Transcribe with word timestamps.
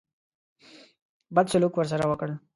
بد 1.35 1.45
سلوک 1.51 1.73
ورسره 1.77 2.05
وکړ. 2.07 2.27